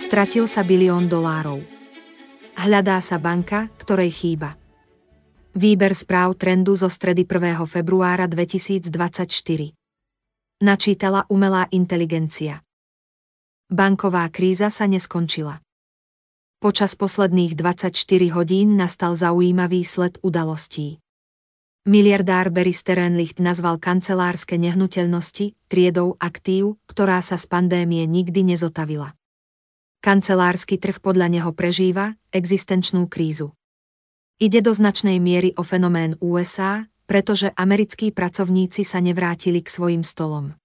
Stratil 0.00 0.50
sa 0.50 0.66
bilión 0.66 1.06
dolárov. 1.06 1.62
Hľadá 2.58 2.98
sa 2.98 3.16
banka, 3.22 3.70
ktorej 3.78 4.10
chýba. 4.10 4.58
Výber 5.54 5.94
správ 5.94 6.34
trendu 6.34 6.74
zo 6.74 6.90
stredy 6.90 7.26
1. 7.26 7.58
februára 7.66 8.26
2024. 8.26 8.90
Načítala 10.60 11.24
umelá 11.30 11.70
inteligencia. 11.72 12.62
Banková 13.70 14.26
kríza 14.34 14.68
sa 14.68 14.90
neskončila. 14.90 15.62
Počas 16.60 16.92
posledných 16.98 17.56
24 17.56 17.96
hodín 18.36 18.76
nastal 18.76 19.16
zaujímavý 19.16 19.86
sled 19.86 20.20
udalostí. 20.20 21.00
Miliardár 21.88 22.52
Barry 22.52 22.76
Sterenlicht 22.76 23.40
nazval 23.40 23.80
kancelárske 23.80 24.60
nehnuteľnosti 24.60 25.56
triedou 25.64 26.12
aktív, 26.20 26.76
ktorá 26.84 27.24
sa 27.24 27.40
z 27.40 27.48
pandémie 27.48 28.04
nikdy 28.04 28.44
nezotavila. 28.44 29.16
Kancelársky 30.04 30.76
trh 30.76 31.00
podľa 31.00 31.32
neho 31.32 31.56
prežíva 31.56 32.20
existenčnú 32.36 33.08
krízu. 33.08 33.56
Ide 34.36 34.60
do 34.60 34.76
značnej 34.76 35.24
miery 35.24 35.56
o 35.56 35.64
fenomén 35.64 36.20
USA, 36.20 36.84
pretože 37.08 37.48
americkí 37.56 38.12
pracovníci 38.12 38.84
sa 38.84 39.00
nevrátili 39.00 39.64
k 39.64 39.72
svojim 39.72 40.04
stolom. 40.04 40.60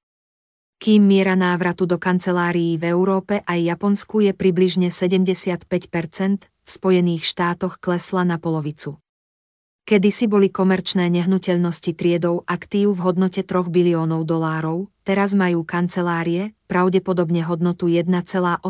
Kým 0.84 1.00
miera 1.00 1.40
návratu 1.40 1.88
do 1.88 1.96
kancelárií 1.96 2.76
v 2.76 2.92
Európe 2.92 3.40
aj 3.48 3.60
Japonsku 3.64 4.20
je 4.20 4.36
približne 4.36 4.92
75%, 4.92 5.64
v 6.44 6.70
Spojených 6.70 7.24
štátoch 7.24 7.80
klesla 7.80 8.28
na 8.28 8.36
polovicu. 8.36 9.00
Kedysi 9.86 10.26
boli 10.26 10.50
komerčné 10.50 11.14
nehnuteľnosti 11.14 11.94
triedou 11.94 12.42
aktív 12.50 12.98
v 12.98 13.06
hodnote 13.06 13.46
3 13.46 13.70
biliónov 13.70 14.26
dolárov, 14.26 14.90
teraz 15.06 15.38
majú 15.38 15.62
kancelárie, 15.62 16.58
pravdepodobne 16.66 17.46
hodnotu 17.46 17.86
1,8 17.86 18.66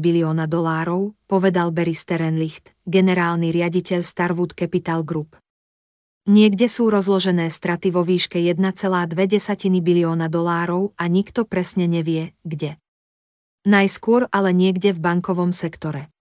bilióna 0.00 0.48
dolárov, 0.48 1.12
povedal 1.28 1.68
Barry 1.68 1.92
Sterenlicht, 1.92 2.72
generálny 2.88 3.52
riaditeľ 3.52 4.00
Starwood 4.00 4.56
Capital 4.56 5.04
Group. 5.04 5.36
Niekde 6.24 6.64
sú 6.64 6.88
rozložené 6.88 7.52
straty 7.52 7.92
vo 7.92 8.00
výške 8.00 8.40
1,2 8.40 9.12
bilióna 9.84 10.32
dolárov 10.32 10.96
a 10.96 11.12
nikto 11.12 11.44
presne 11.44 11.84
nevie, 11.84 12.32
kde. 12.40 12.80
Najskôr 13.68 14.32
ale 14.32 14.56
niekde 14.56 14.96
v 14.96 15.02
bankovom 15.02 15.52
sektore. 15.52 16.11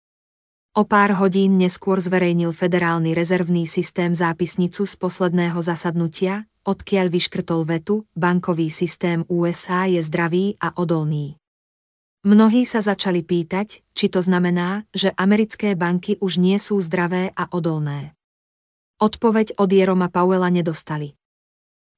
O 0.72 0.88
pár 0.88 1.19
hodín 1.19 1.59
neskôr 1.59 2.00
zverejnil 2.00 2.55
Federálny 2.55 3.11
rezervný 3.11 3.67
systém 3.67 4.16
zápisnicu 4.16 4.88
z 4.88 4.95
posledného 4.95 5.59
zasadnutia, 5.59 6.47
odkiaľ 6.64 7.11
vyškrtol 7.11 7.67
vetu, 7.67 8.08
bankový 8.16 8.72
systém 8.72 9.27
USA 9.27 9.83
je 9.92 9.99
zdravý 9.99 10.55
a 10.64 10.72
odolný. 10.72 11.36
Mnohí 12.23 12.64
sa 12.64 12.80
začali 12.80 13.19
pýtať, 13.19 13.83
či 13.92 14.08
to 14.08 14.23
znamená, 14.23 14.88
že 14.95 15.11
americké 15.19 15.75
banky 15.75 16.16
už 16.23 16.39
nie 16.39 16.55
sú 16.55 16.80
zdravé 16.80 17.36
a 17.36 17.52
odolné. 17.52 18.16
Odpoveď 19.03 19.59
od 19.59 19.67
Jeroma 19.67 20.08
Powella 20.08 20.47
nedostali. 20.47 21.19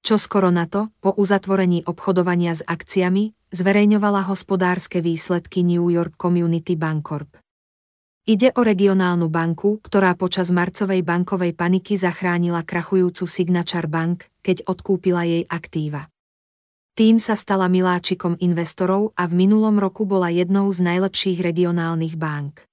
Čo 0.01 0.17
skoro 0.17 0.49
na 0.49 0.66
to, 0.66 0.89
po 0.97 1.13
uzatvorení 1.13 1.85
obchodovania 1.85 2.57
s 2.57 2.66
akciami, 2.66 3.38
zverejňovala 3.53 4.25
hospodárske 4.25 4.97
výsledky 4.97 5.61
New 5.61 5.94
York 5.94 6.17
Community 6.17 6.73
Bancorp. 6.73 7.42
Ide 8.23 8.55
o 8.55 8.63
regionálnu 8.63 9.27
banku, 9.27 9.83
ktorá 9.83 10.16
počas 10.16 10.47
marcovej 10.47 11.03
bankovej 11.03 11.59
paniky 11.59 11.99
zachránila 11.99 12.63
krachujúcu 12.63 13.27
Signature 13.27 13.91
Bank, 13.91 14.31
keď 14.39 14.63
odkúpila 14.63 15.27
jej 15.27 15.43
aktíva. 15.52 16.07
Tým 16.95 17.19
sa 17.19 17.35
stala 17.35 17.67
miláčikom 17.67 18.39
investorov 18.39 19.11
a 19.19 19.27
v 19.27 19.44
minulom 19.44 19.75
roku 19.75 20.07
bola 20.07 20.31
jednou 20.31 20.71
z 20.71 20.79
najlepších 20.88 21.44
regionálnych 21.44 22.16
bank. 22.16 22.63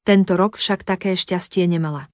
Tento 0.00 0.32
rok 0.32 0.56
však 0.56 0.80
také 0.80 1.12
šťastie 1.12 1.68
nemala. 1.68 2.08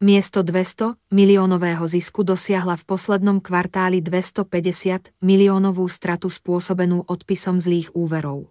Miesto 0.00 0.40
200 0.40 0.96
miliónového 1.12 1.84
zisku 1.84 2.24
dosiahla 2.24 2.80
v 2.80 2.84
poslednom 2.88 3.44
kvartáli 3.44 4.00
250 4.00 5.12
miliónovú 5.20 5.84
stratu 5.92 6.32
spôsobenú 6.32 7.04
odpisom 7.04 7.60
zlých 7.60 7.92
úverov. 7.92 8.48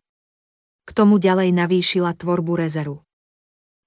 K 0.86 0.94
tomu 0.94 1.18
ďalej 1.18 1.50
navýšila 1.50 2.14
tvorbu 2.14 2.62
rezervu. 2.62 3.07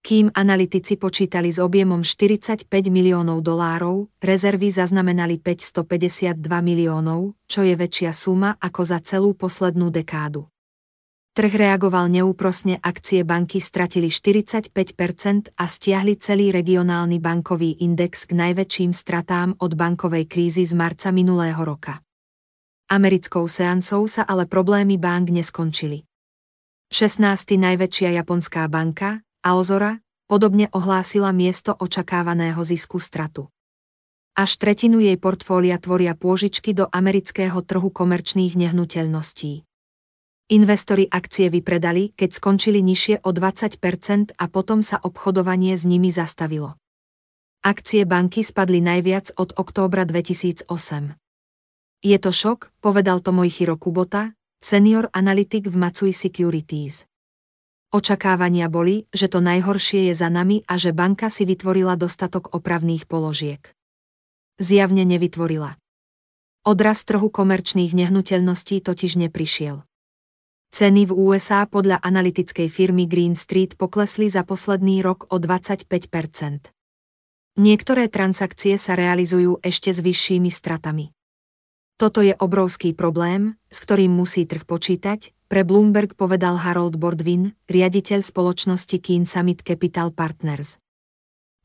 Kým 0.01 0.33
analytici 0.33 0.97
počítali 0.97 1.53
s 1.53 1.61
objemom 1.61 2.01
45 2.01 2.65
miliónov 2.89 3.45
dolárov, 3.45 4.09
rezervy 4.17 4.73
zaznamenali 4.73 5.37
552 5.37 6.41
miliónov, 6.65 7.37
čo 7.45 7.61
je 7.61 7.77
väčšia 7.77 8.17
suma 8.17 8.57
ako 8.57 8.81
za 8.81 9.05
celú 9.05 9.37
poslednú 9.37 9.93
dekádu. 9.93 10.49
Trh 11.31 11.53
reagoval 11.53 12.09
neúprosne, 12.11 12.81
akcie 12.81 13.29
banky 13.29 13.61
stratili 13.61 14.09
45% 14.09 15.53
a 15.55 15.65
stiahli 15.69 16.17
celý 16.17 16.49
regionálny 16.51 17.21
bankový 17.21 17.85
index 17.85 18.25
k 18.25 18.35
najväčším 18.35 18.97
stratám 18.97 19.55
od 19.61 19.77
bankovej 19.77 20.27
krízy 20.27 20.65
z 20.65 20.75
marca 20.75 21.13
minulého 21.13 21.61
roka. 21.61 22.01
Americkou 22.91 23.47
seansou 23.47 24.09
sa 24.11 24.25
ale 24.27 24.49
problémy 24.49 24.99
bank 24.99 25.31
neskončili. 25.31 26.03
16. 26.91 27.23
najväčšia 27.55 28.19
japonská 28.19 28.67
banka, 28.67 29.23
Aozora, 29.41 30.05
podobne 30.29 30.69
ohlásila 30.69 31.33
miesto 31.33 31.73
očakávaného 31.73 32.61
zisku 32.61 33.01
stratu. 33.01 33.49
Až 34.37 34.61
tretinu 34.61 35.01
jej 35.01 35.17
portfólia 35.17 35.81
tvoria 35.81 36.13
pôžičky 36.13 36.77
do 36.77 36.85
amerického 36.93 37.57
trhu 37.65 37.89
komerčných 37.89 38.53
nehnuteľností. 38.55 39.65
Investori 40.53 41.09
akcie 41.09 41.49
vypredali, 41.49 42.13
keď 42.13 42.31
skončili 42.37 42.85
nižšie 42.85 43.25
o 43.25 43.31
20% 43.33 44.37
a 44.37 44.45
potom 44.53 44.85
sa 44.85 45.01
obchodovanie 45.01 45.73
s 45.73 45.89
nimi 45.89 46.13
zastavilo. 46.13 46.77
Akcie 47.65 48.05
banky 48.05 48.45
spadli 48.45 48.85
najviac 48.85 49.35
od 49.41 49.57
októbra 49.57 50.05
2008. 50.05 50.69
Je 52.05 52.19
to 52.21 52.31
šok, 52.33 52.77
povedal 52.85 53.25
Tomoichiro 53.25 53.81
Kubota, 53.81 54.37
senior 54.61 55.09
analytik 55.17 55.65
v 55.69 55.81
Matsui 55.81 56.13
Securities. 56.13 57.10
Očakávania 57.91 58.71
boli, 58.71 59.11
že 59.11 59.27
to 59.27 59.43
najhoršie 59.43 60.11
je 60.11 60.15
za 60.15 60.31
nami 60.31 60.63
a 60.71 60.79
že 60.79 60.95
banka 60.95 61.27
si 61.27 61.43
vytvorila 61.43 61.99
dostatok 61.99 62.55
opravných 62.55 63.11
položiek. 63.11 63.59
Zjavne 64.63 65.03
nevytvorila. 65.03 65.75
Odraz 66.63 67.03
trhu 67.03 67.27
komerčných 67.27 67.91
nehnuteľností 67.91 68.79
totiž 68.79 69.19
neprišiel. 69.27 69.83
Ceny 70.71 71.11
v 71.11 71.13
USA 71.19 71.67
podľa 71.67 71.99
analytickej 71.99 72.71
firmy 72.71 73.11
Green 73.11 73.35
Street 73.35 73.75
poklesli 73.75 74.31
za 74.31 74.47
posledný 74.47 75.03
rok 75.03 75.27
o 75.35 75.43
25% 75.43 76.71
Niektoré 77.59 78.07
transakcie 78.07 78.79
sa 78.79 78.95
realizujú 78.95 79.59
ešte 79.67 79.91
s 79.91 79.99
vyššími 79.99 80.49
stratami. 80.55 81.11
Toto 81.99 82.23
je 82.23 82.33
obrovský 82.39 82.95
problém, 82.95 83.59
s 83.67 83.83
ktorým 83.83 84.15
musí 84.15 84.47
trh 84.47 84.63
počítať, 84.63 85.35
pre 85.51 85.67
Bloomberg 85.67 86.15
povedal 86.15 86.63
Harold 86.63 86.95
Bordwin, 86.95 87.59
riaditeľ 87.67 88.23
spoločnosti 88.23 89.03
Keen 89.03 89.27
Summit 89.27 89.67
Capital 89.67 90.15
Partners. 90.15 90.79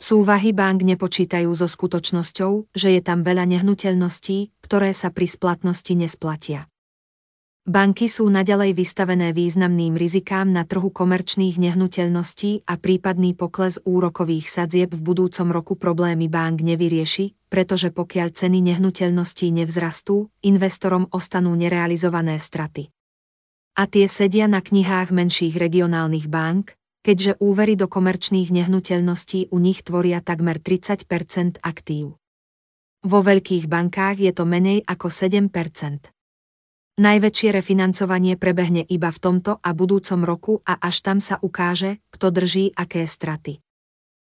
Súvahy 0.02 0.58
bank 0.58 0.82
nepočítajú 0.82 1.54
so 1.54 1.70
skutočnosťou, 1.70 2.74
že 2.74 2.98
je 2.98 3.02
tam 3.06 3.22
veľa 3.22 3.46
nehnuteľností, 3.46 4.58
ktoré 4.66 4.90
sa 4.98 5.14
pri 5.14 5.30
splatnosti 5.30 5.94
nesplatia. 5.94 6.66
Banky 7.66 8.10
sú 8.10 8.26
naďalej 8.26 8.74
vystavené 8.74 9.34
významným 9.34 9.94
rizikám 9.94 10.50
na 10.50 10.66
trhu 10.66 10.90
komerčných 10.90 11.62
nehnuteľností 11.62 12.66
a 12.66 12.78
prípadný 12.82 13.38
pokles 13.38 13.78
úrokových 13.86 14.50
sadzieb 14.50 14.98
v 14.98 15.02
budúcom 15.02 15.54
roku 15.54 15.78
problémy 15.78 16.26
bank 16.26 16.66
nevyrieši, 16.66 17.38
pretože 17.54 17.94
pokiaľ 17.94 18.34
ceny 18.34 18.66
nehnuteľností 18.66 19.54
nevzrastú, 19.54 20.30
investorom 20.42 21.06
ostanú 21.14 21.54
nerealizované 21.54 22.42
straty. 22.42 22.95
A 23.76 23.92
tie 23.92 24.08
sedia 24.08 24.48
na 24.48 24.64
knihách 24.64 25.12
menších 25.12 25.60
regionálnych 25.60 26.32
bank, 26.32 26.80
keďže 27.04 27.38
úvery 27.44 27.76
do 27.76 27.92
komerčných 27.92 28.50
nehnuteľností 28.50 29.52
u 29.52 29.58
nich 29.60 29.84
tvoria 29.84 30.24
takmer 30.24 30.64
30% 30.64 31.60
aktív. 31.60 32.16
Vo 33.06 33.20
veľkých 33.22 33.68
bankách 33.68 34.18
je 34.24 34.32
to 34.32 34.48
menej 34.48 34.82
ako 34.88 35.12
7% 35.12 36.16
Najväčšie 36.96 37.52
refinancovanie 37.52 38.40
prebehne 38.40 38.80
iba 38.88 39.12
v 39.12 39.20
tomto 39.20 39.60
a 39.60 39.70
budúcom 39.76 40.24
roku 40.24 40.54
a 40.64 40.80
až 40.80 41.04
tam 41.04 41.20
sa 41.20 41.36
ukáže, 41.44 42.00
kto 42.08 42.32
drží 42.32 42.72
aké 42.72 43.04
straty. 43.04 43.60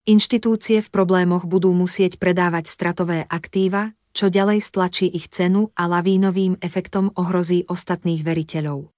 Inštitúcie 0.08 0.80
v 0.80 0.88
problémoch 0.88 1.44
budú 1.44 1.76
musieť 1.76 2.16
predávať 2.16 2.72
stratové 2.72 3.28
aktíva, 3.28 3.92
čo 4.16 4.32
ďalej 4.32 4.64
stlačí 4.64 5.04
ich 5.04 5.28
cenu 5.28 5.68
a 5.76 5.84
lavínovým 5.84 6.56
efektom 6.64 7.12
ohrozí 7.12 7.68
ostatných 7.68 8.24
veriteľov. 8.24 8.95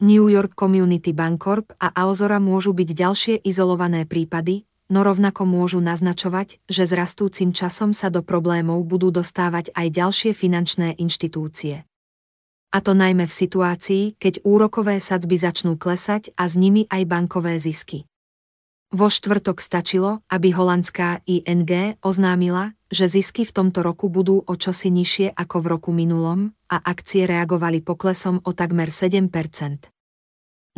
New 0.00 0.32
York 0.32 0.56
Community 0.56 1.12
Bancorp 1.12 1.76
a 1.76 1.92
Aozora 1.92 2.40
môžu 2.40 2.72
byť 2.72 2.88
ďalšie 2.88 3.34
izolované 3.44 4.08
prípady, 4.08 4.64
no 4.88 5.04
rovnako 5.04 5.44
môžu 5.44 5.84
naznačovať, 5.84 6.56
že 6.64 6.88
s 6.88 6.92
rastúcim 6.96 7.52
časom 7.52 7.92
sa 7.92 8.08
do 8.08 8.24
problémov 8.24 8.80
budú 8.88 9.12
dostávať 9.12 9.68
aj 9.76 9.86
ďalšie 9.92 10.32
finančné 10.32 10.96
inštitúcie. 10.96 11.84
A 12.72 12.78
to 12.80 12.96
najmä 12.96 13.28
v 13.28 13.38
situácii, 13.44 14.04
keď 14.16 14.40
úrokové 14.40 15.04
sadzby 15.04 15.36
začnú 15.36 15.76
klesať 15.76 16.32
a 16.32 16.48
s 16.48 16.56
nimi 16.56 16.88
aj 16.88 17.04
bankové 17.04 17.60
zisky. 17.60 18.09
Vo 18.90 19.06
štvrtok 19.06 19.62
stačilo, 19.62 20.26
aby 20.26 20.50
holandská 20.50 21.22
ING 21.22 21.94
oznámila, 22.02 22.74
že 22.90 23.06
zisky 23.06 23.46
v 23.46 23.54
tomto 23.54 23.86
roku 23.86 24.10
budú 24.10 24.42
o 24.42 24.54
čosi 24.58 24.90
nižšie 24.90 25.38
ako 25.38 25.56
v 25.62 25.66
roku 25.70 25.90
minulom 25.94 26.50
a 26.66 26.82
akcie 26.82 27.22
reagovali 27.22 27.86
poklesom 27.86 28.42
o 28.42 28.50
takmer 28.50 28.90
7% 28.90 29.30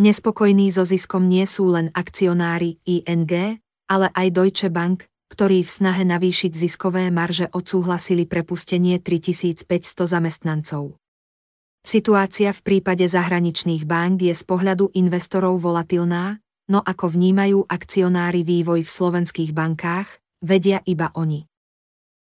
Nespokojní 0.03 0.67
so 0.75 0.82
ziskom 0.82 1.31
nie 1.31 1.47
sú 1.47 1.70
len 1.70 1.94
akcionári 1.94 2.82
ING, 2.82 3.62
ale 3.87 4.06
aj 4.11 4.26
Deutsche 4.35 4.67
Bank, 4.67 5.06
ktorí 5.31 5.62
v 5.62 5.70
snahe 5.70 6.03
navýšiť 6.03 6.53
ziskové 6.59 7.06
marže 7.14 7.47
odsúhlasili 7.55 8.26
prepustenie 8.26 8.99
3500 8.99 9.62
zamestnancov. 10.05 10.99
Situácia 11.87 12.50
v 12.50 12.61
prípade 12.67 13.06
zahraničných 13.06 13.87
bank 13.87 14.26
je 14.26 14.35
z 14.35 14.43
pohľadu 14.43 14.91
investorov 14.91 15.62
volatilná, 15.62 16.42
no 16.70 16.82
ako 16.82 17.11
vnímajú 17.11 17.67
akcionári 17.67 18.47
vývoj 18.47 18.87
v 18.87 18.91
slovenských 18.91 19.50
bankách, 19.50 20.09
vedia 20.43 20.82
iba 20.87 21.11
oni. 21.14 21.47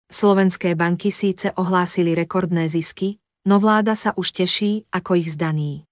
Slovenské 0.10 0.74
banky 0.74 1.14
síce 1.14 1.54
ohlásili 1.54 2.18
rekordné 2.18 2.66
zisky, 2.66 3.22
no 3.46 3.62
vláda 3.62 3.94
sa 3.94 4.16
už 4.18 4.34
teší, 4.34 4.90
ako 4.90 5.20
ich 5.22 5.30
zdaní. 5.34 5.86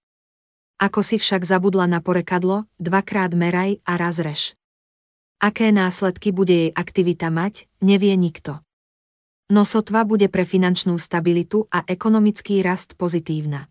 Ako 0.77 1.01
si 1.01 1.17
však 1.17 1.41
zabudla 1.41 1.89
na 1.89 2.01
porekadlo, 2.01 2.69
dvakrát 2.77 3.33
meraj 3.33 3.81
a 3.85 3.97
raz 3.97 4.21
reš. 4.21 4.53
Aké 5.38 5.69
následky 5.69 6.33
bude 6.33 6.53
jej 6.53 6.71
aktivita 6.73 7.29
mať, 7.29 7.69
nevie 7.81 8.17
nikto. 8.17 8.61
No 9.53 9.63
sotva 9.69 10.01
bude 10.01 10.33
pre 10.33 10.49
finančnú 10.49 10.97
stabilitu 10.97 11.69
a 11.69 11.85
ekonomický 11.85 12.65
rast 12.65 12.97
pozitívna. 12.97 13.69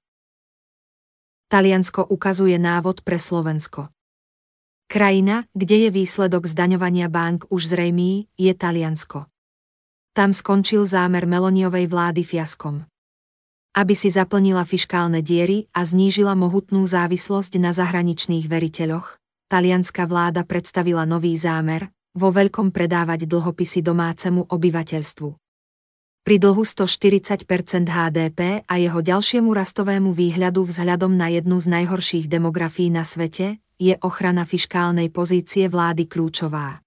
Taliansko 1.47 2.07
ukazuje 2.07 2.59
návod 2.59 3.03
pre 3.07 3.19
Slovensko. 3.23 3.91
Krajina, 4.87 5.51
kde 5.51 5.83
je 5.83 5.91
výsledok 5.91 6.47
zdaňovania 6.47 7.11
bank 7.11 7.51
už 7.51 7.75
zrejmý, 7.75 8.31
je 8.39 8.55
Taliansko. 8.55 9.27
Tam 10.15 10.31
skončil 10.31 10.87
zámer 10.87 11.27
Meloniovej 11.27 11.91
vlády 11.91 12.23
fiaskom. 12.23 12.87
Aby 13.75 13.99
si 13.99 14.15
zaplnila 14.15 14.63
fiškálne 14.63 15.27
diery 15.27 15.67
a 15.75 15.83
znížila 15.83 16.39
mohutnú 16.39 16.87
závislosť 16.87 17.59
na 17.59 17.75
zahraničných 17.75 18.47
veriteľoch, 18.47 19.19
talianská 19.51 20.07
vláda 20.07 20.47
predstavila 20.47 21.03
nový 21.03 21.35
zámer, 21.35 21.91
vo 22.15 22.31
veľkom 22.31 22.71
predávať 22.71 23.27
dlhopisy 23.27 23.83
domácemu 23.83 24.47
obyvateľstvu. 24.47 25.29
Pri 26.23 26.37
dlhu 26.39 26.63
140% 26.63 27.43
HDP 27.91 28.63
a 28.63 28.75
jeho 28.79 29.03
ďalšiemu 29.03 29.51
rastovému 29.51 30.15
výhľadu 30.15 30.63
vzhľadom 30.63 31.11
na 31.19 31.27
jednu 31.35 31.59
z 31.59 31.67
najhorších 31.75 32.31
demografií 32.31 32.87
na 32.87 33.03
svete, 33.03 33.59
je 33.77 33.95
ochrana 34.01 34.49
fiškálnej 34.49 35.13
pozície 35.13 35.69
vlády 35.69 36.09
kľúčová. 36.09 36.81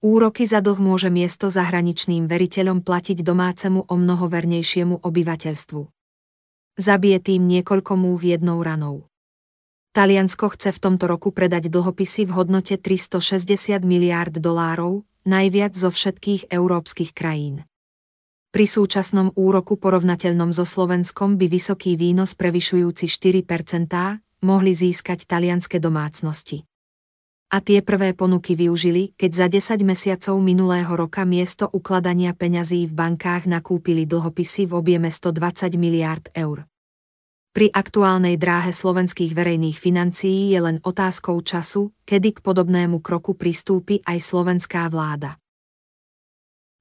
Úroky 0.00 0.48
za 0.48 0.64
dlh 0.64 0.80
môže 0.80 1.12
miesto 1.12 1.52
zahraničným 1.52 2.24
veriteľom 2.24 2.80
platiť 2.80 3.20
domácemu 3.20 3.84
o 3.84 3.94
mnoho 4.00 4.26
vernejšiemu 4.32 5.04
obyvateľstvu. 5.04 5.82
Zabije 6.80 7.18
tým 7.20 7.44
niekoľko 7.44 7.92
múv 8.00 8.24
jednou 8.24 8.64
ranou. 8.64 9.04
Taliansko 9.92 10.56
chce 10.56 10.72
v 10.72 10.78
tomto 10.80 11.04
roku 11.10 11.34
predať 11.34 11.68
dlhopisy 11.68 12.24
v 12.24 12.32
hodnote 12.32 12.78
360 12.78 13.82
miliárd 13.84 14.38
dolárov, 14.38 15.04
najviac 15.28 15.76
zo 15.76 15.92
všetkých 15.92 16.48
európskych 16.48 17.12
krajín. 17.12 17.68
Pri 18.50 18.66
súčasnom 18.66 19.36
úroku 19.36 19.76
porovnateľnom 19.76 20.50
so 20.50 20.66
Slovenskom 20.66 21.36
by 21.38 21.46
vysoký 21.46 21.94
výnos 21.94 22.34
prevyšujúci 22.34 23.06
4 23.06 23.44
mohli 24.44 24.76
získať 24.76 25.24
talianske 25.24 25.80
domácnosti. 25.80 26.64
A 27.50 27.58
tie 27.58 27.82
prvé 27.82 28.14
ponuky 28.14 28.54
využili, 28.54 29.10
keď 29.18 29.30
za 29.34 29.46
10 29.50 29.82
mesiacov 29.82 30.38
minulého 30.38 30.92
roka 30.94 31.26
miesto 31.26 31.66
ukladania 31.66 32.30
peňazí 32.30 32.86
v 32.86 32.94
bankách 32.94 33.50
nakúpili 33.50 34.06
dlhopisy 34.06 34.70
v 34.70 34.72
objeme 34.78 35.10
120 35.10 35.74
miliárd 35.74 36.30
eur. 36.30 36.70
Pri 37.50 37.66
aktuálnej 37.74 38.38
dráhe 38.38 38.70
slovenských 38.70 39.34
verejných 39.34 39.74
financií 39.74 40.54
je 40.54 40.62
len 40.62 40.78
otázkou 40.86 41.42
času, 41.42 41.90
kedy 42.06 42.38
k 42.38 42.44
podobnému 42.46 43.02
kroku 43.02 43.34
pristúpi 43.34 43.98
aj 44.06 44.22
slovenská 44.22 44.86
vláda. 44.86 45.34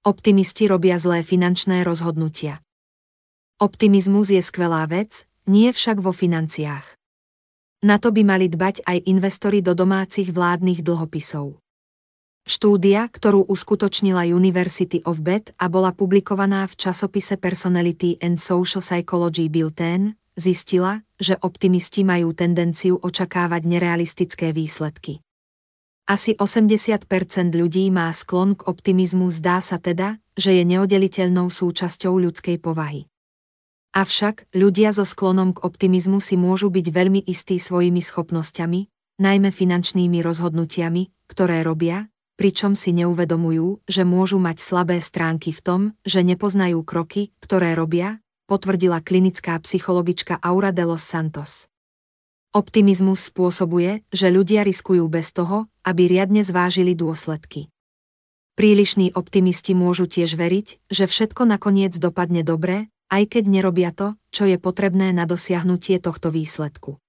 Optimisti 0.06 0.70
robia 0.70 1.02
zlé 1.02 1.26
finančné 1.26 1.82
rozhodnutia. 1.82 2.62
Optimizmus 3.58 4.30
je 4.30 4.46
skvelá 4.46 4.86
vec, 4.86 5.26
nie 5.50 5.74
však 5.74 5.98
vo 5.98 6.14
financiách. 6.14 6.99
Na 7.80 7.96
to 7.96 8.12
by 8.12 8.28
mali 8.28 8.52
dbať 8.52 8.84
aj 8.84 9.08
investori 9.08 9.64
do 9.64 9.72
domácich 9.72 10.36
vládnych 10.36 10.84
dlhopisov. 10.84 11.64
Štúdia, 12.44 13.08
ktorú 13.08 13.48
uskutočnila 13.48 14.28
University 14.28 15.00
of 15.08 15.24
Bath 15.24 15.56
a 15.56 15.72
bola 15.72 15.96
publikovaná 15.96 16.68
v 16.68 16.76
časopise 16.76 17.40
Personality 17.40 18.20
and 18.20 18.36
Social 18.36 18.84
Psychology 18.84 19.48
Bulletin, 19.48 20.20
zistila, 20.36 21.08
že 21.16 21.40
optimisti 21.40 22.04
majú 22.04 22.36
tendenciu 22.36 23.00
očakávať 23.00 23.62
nerealistické 23.64 24.52
výsledky. 24.52 25.24
Asi 26.10 26.34
80% 26.36 27.06
ľudí 27.54 27.88
má 27.94 28.10
sklon 28.12 28.58
k 28.58 28.66
optimizmu, 28.66 29.30
zdá 29.30 29.62
sa 29.62 29.78
teda, 29.78 30.18
že 30.34 30.58
je 30.58 30.64
neoddeliteľnou 30.66 31.48
súčasťou 31.54 32.18
ľudskej 32.18 32.58
povahy. 32.60 33.06
Avšak, 33.90 34.54
ľudia 34.54 34.94
so 34.94 35.02
sklonom 35.02 35.58
k 35.58 35.66
optimizmu 35.66 36.22
si 36.22 36.38
môžu 36.38 36.70
byť 36.70 36.88
veľmi 36.94 37.26
istí 37.26 37.58
svojimi 37.58 38.06
schopnosťami, 38.06 38.86
najmä 39.18 39.50
finančnými 39.50 40.22
rozhodnutiami, 40.22 41.10
ktoré 41.26 41.66
robia, 41.66 42.06
pričom 42.38 42.78
si 42.78 42.94
neuvedomujú, 42.94 43.84
že 43.90 44.06
môžu 44.06 44.38
mať 44.38 44.62
slabé 44.62 45.02
stránky 45.02 45.52
v 45.52 45.62
tom, 45.66 45.82
že 46.06 46.22
nepoznajú 46.22 46.86
kroky, 46.86 47.34
ktoré 47.42 47.74
robia, 47.74 48.22
potvrdila 48.46 49.02
klinická 49.02 49.58
psychologička 49.60 50.38
Aura 50.38 50.70
de 50.70 50.86
los 50.86 51.02
Santos. 51.02 51.66
Optimizmus 52.54 53.30
spôsobuje, 53.30 54.06
že 54.10 54.30
ľudia 54.30 54.66
riskujú 54.66 55.06
bez 55.06 55.34
toho, 55.34 55.70
aby 55.82 56.10
riadne 56.10 56.42
zvážili 56.42 56.94
dôsledky. 56.94 57.70
Prílišní 58.54 59.14
optimisti 59.18 59.74
môžu 59.74 60.10
tiež 60.10 60.34
veriť, 60.34 60.94
že 60.94 61.06
všetko 61.06 61.46
nakoniec 61.46 61.94
dopadne 61.98 62.42
dobre, 62.42 62.90
aj 63.10 63.38
keď 63.38 63.44
nerobia 63.50 63.92
to, 63.92 64.16
čo 64.30 64.46
je 64.46 64.62
potrebné 64.62 65.12
na 65.12 65.26
dosiahnutie 65.26 65.98
tohto 65.98 66.30
výsledku. 66.30 67.02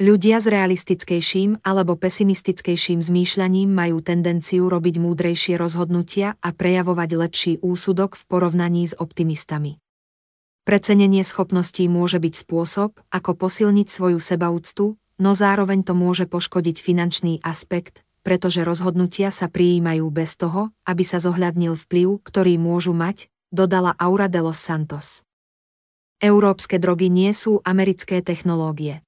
Ľudia 0.00 0.40
s 0.40 0.48
realistickejším 0.48 1.62
alebo 1.62 2.00
pesimistickejším 2.00 3.04
zmýšľaním 3.04 3.70
majú 3.70 4.00
tendenciu 4.00 4.66
robiť 4.66 4.98
múdrejšie 4.98 5.54
rozhodnutia 5.60 6.34
a 6.40 6.48
prejavovať 6.50 7.10
lepší 7.12 7.52
úsudok 7.60 8.16
v 8.16 8.22
porovnaní 8.24 8.88
s 8.88 8.96
optimistami. 8.96 9.78
Precenenie 10.62 11.26
schopností 11.26 11.90
môže 11.90 12.22
byť 12.22 12.34
spôsob, 12.46 12.94
ako 13.10 13.30
posilniť 13.34 13.88
svoju 13.90 14.22
sebaúctu, 14.22 14.94
no 15.18 15.30
zároveň 15.34 15.82
to 15.82 15.92
môže 15.92 16.30
poškodiť 16.30 16.76
finančný 16.78 17.42
aspekt, 17.42 18.06
pretože 18.22 18.62
rozhodnutia 18.62 19.34
sa 19.34 19.50
prijímajú 19.50 20.06
bez 20.14 20.38
toho, 20.38 20.70
aby 20.86 21.02
sa 21.02 21.18
zohľadnil 21.18 21.74
vplyv, 21.74 22.22
ktorý 22.22 22.62
môžu 22.62 22.94
mať, 22.94 23.31
dodala 23.52 23.92
Aura 24.00 24.32
de 24.32 24.40
los 24.40 24.56
Santos. 24.56 25.22
Európske 26.18 26.80
drogy 26.80 27.12
nie 27.12 27.30
sú 27.36 27.60
americké 27.62 28.24
technológie. 28.24 29.04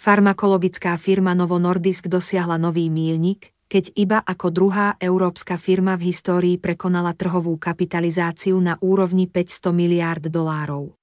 Farmakologická 0.00 0.96
firma 0.96 1.36
Novo 1.36 1.60
Nordisk 1.60 2.08
dosiahla 2.08 2.56
nový 2.56 2.88
mílnik, 2.88 3.52
keď 3.68 3.84
iba 3.94 4.18
ako 4.24 4.48
druhá 4.48 4.96
európska 4.96 5.60
firma 5.60 6.00
v 6.00 6.08
histórii 6.08 6.56
prekonala 6.56 7.12
trhovú 7.12 7.60
kapitalizáciu 7.60 8.56
na 8.56 8.80
úrovni 8.80 9.28
500 9.28 9.76
miliárd 9.76 10.24
dolárov. 10.32 10.96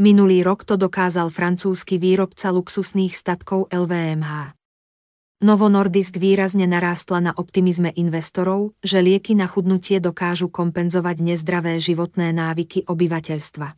Minulý 0.00 0.40
rok 0.40 0.64
to 0.64 0.80
dokázal 0.80 1.28
francúzsky 1.28 2.00
výrobca 2.00 2.50
luxusných 2.56 3.12
statkov 3.12 3.68
LVMH. 3.68 4.55
Novo 5.36 5.68
Nordisk 5.68 6.16
výrazne 6.16 6.64
narástla 6.64 7.20
na 7.20 7.32
optimizme 7.36 7.92
investorov, 7.92 8.72
že 8.80 9.04
lieky 9.04 9.36
na 9.36 9.44
chudnutie 9.44 10.00
dokážu 10.00 10.48
kompenzovať 10.48 11.20
nezdravé 11.20 11.76
životné 11.76 12.32
návyky 12.32 12.88
obyvateľstva. 12.88 13.76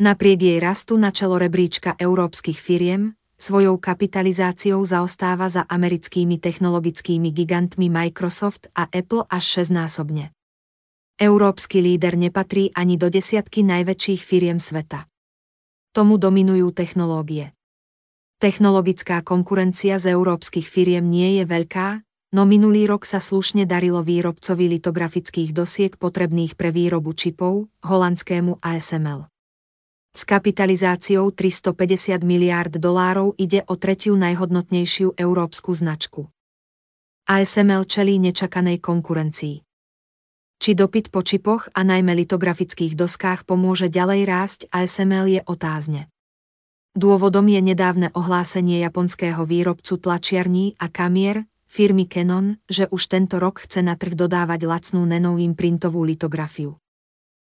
Napriek 0.00 0.40
jej 0.40 0.58
rastu 0.64 0.96
na 0.96 1.12
čelo 1.12 1.36
rebríčka 1.36 1.92
európskych 2.00 2.56
firiem, 2.56 3.12
svojou 3.36 3.76
kapitalizáciou 3.76 4.80
zaostáva 4.88 5.52
za 5.52 5.68
americkými 5.68 6.40
technologickými 6.40 7.28
gigantmi 7.36 7.92
Microsoft 7.92 8.72
a 8.72 8.88
Apple 8.88 9.28
až 9.28 9.60
šestnásobne. 9.60 10.32
Európsky 11.20 11.84
líder 11.84 12.16
nepatrí 12.16 12.72
ani 12.72 12.96
do 12.96 13.12
desiatky 13.12 13.60
najväčších 13.60 14.24
firiem 14.24 14.56
sveta. 14.56 15.04
Tomu 15.92 16.16
dominujú 16.16 16.72
technológie. 16.72 17.52
Technologická 18.42 19.22
konkurencia 19.22 20.02
z 20.02 20.18
európskych 20.18 20.66
firiem 20.66 21.06
nie 21.06 21.38
je 21.38 21.46
veľká, 21.46 22.02
no 22.34 22.42
minulý 22.42 22.90
rok 22.90 23.06
sa 23.06 23.22
slušne 23.22 23.70
darilo 23.70 24.02
výrobcovi 24.02 24.66
litografických 24.66 25.54
dosiek 25.54 25.94
potrebných 25.94 26.58
pre 26.58 26.74
výrobu 26.74 27.14
čipov, 27.14 27.70
holandskému 27.86 28.58
ASML. 28.58 29.30
S 30.10 30.26
kapitalizáciou 30.26 31.30
350 31.30 32.26
miliárd 32.26 32.82
dolárov 32.82 33.38
ide 33.38 33.62
o 33.70 33.78
tretiu 33.78 34.18
najhodnotnejšiu 34.18 35.14
európsku 35.14 35.70
značku. 35.78 36.26
ASML 37.30 37.86
čelí 37.86 38.18
nečakanej 38.18 38.82
konkurencii. 38.82 39.62
Či 40.58 40.70
dopyt 40.74 41.14
po 41.14 41.22
čipoch 41.22 41.70
a 41.78 41.86
najmä 41.86 42.10
litografických 42.26 42.98
doskách 42.98 43.46
pomôže 43.46 43.86
ďalej 43.86 44.20
rásť 44.26 44.60
ASML 44.74 45.26
je 45.30 45.40
otázne. 45.46 46.11
Dôvodom 46.92 47.48
je 47.48 47.64
nedávne 47.64 48.12
ohlásenie 48.12 48.76
japonského 48.84 49.48
výrobcu 49.48 49.96
tlačiarní 49.96 50.76
a 50.76 50.92
kamier, 50.92 51.48
firmy 51.64 52.04
Canon, 52.04 52.60
že 52.68 52.84
už 52.92 53.08
tento 53.08 53.40
rok 53.40 53.64
chce 53.64 53.80
na 53.80 53.96
trh 53.96 54.12
dodávať 54.12 54.68
lacnú 54.68 55.08
nenovým 55.08 55.56
printovú 55.56 56.04
litografiu. 56.04 56.76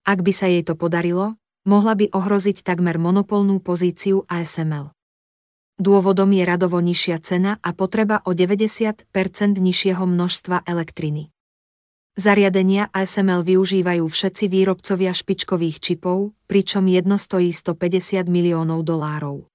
Ak 0.06 0.22
by 0.22 0.30
sa 0.30 0.46
jej 0.46 0.62
to 0.62 0.78
podarilo, 0.78 1.34
mohla 1.66 1.98
by 1.98 2.14
ohroziť 2.14 2.62
takmer 2.62 3.02
monopolnú 3.02 3.58
pozíciu 3.58 4.22
ASML. 4.30 4.94
Dôvodom 5.82 6.30
je 6.30 6.44
radovo 6.46 6.78
nižšia 6.78 7.18
cena 7.26 7.58
a 7.66 7.74
potreba 7.74 8.22
o 8.30 8.38
90% 8.38 9.10
nižšieho 9.58 10.06
množstva 10.06 10.62
elektriny. 10.70 11.33
Zariadenia 12.14 12.94
ASML 12.94 13.42
využívajú 13.42 14.06
všetci 14.06 14.46
výrobcovia 14.46 15.18
špičkových 15.18 15.82
čipov, 15.82 16.38
pričom 16.46 16.86
jedno 16.86 17.18
stojí 17.18 17.50
150 17.50 18.30
miliónov 18.30 18.86
dolárov. 18.86 19.50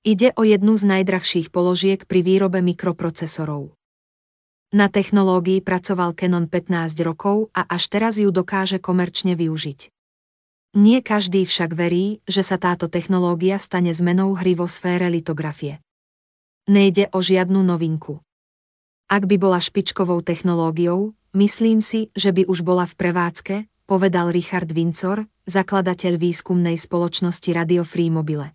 Ide 0.00 0.32
o 0.32 0.48
jednu 0.48 0.80
z 0.80 0.84
najdrahších 0.88 1.52
položiek 1.52 2.08
pri 2.08 2.24
výrobe 2.24 2.64
mikroprocesorov. 2.64 3.76
Na 4.72 4.88
technológii 4.88 5.60
pracoval 5.60 6.16
Canon 6.16 6.48
15 6.48 7.04
rokov 7.04 7.52
a 7.52 7.68
až 7.68 7.92
teraz 7.92 8.16
ju 8.16 8.32
dokáže 8.32 8.80
komerčne 8.80 9.36
využiť. 9.36 9.92
Nie 10.80 11.04
každý 11.04 11.44
však 11.44 11.76
verí, 11.76 12.24
že 12.24 12.40
sa 12.40 12.56
táto 12.56 12.88
technológia 12.88 13.60
stane 13.60 13.92
zmenou 13.92 14.32
hry 14.32 14.56
vo 14.56 14.72
sfére 14.72 15.12
litografie. 15.12 15.84
Nejde 16.64 17.12
o 17.12 17.20
žiadnu 17.20 17.60
novinku. 17.60 18.24
Ak 19.04 19.28
by 19.28 19.36
bola 19.36 19.60
špičkovou 19.60 20.24
technológiou, 20.24 21.12
Myslím 21.34 21.82
si, 21.82 22.14
že 22.14 22.30
by 22.30 22.46
už 22.46 22.62
bola 22.62 22.86
v 22.86 22.94
prevádzke, 22.94 23.66
povedal 23.90 24.30
Richard 24.30 24.70
Vincor, 24.70 25.26
zakladateľ 25.50 26.14
výskumnej 26.14 26.78
spoločnosti 26.78 27.50
Radio 27.50 27.82
Free 27.82 28.06
Mobile. 28.06 28.54